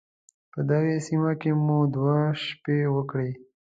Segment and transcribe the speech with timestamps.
[0.51, 3.31] په دغې سيمې کې مو دوه شپې وکړې.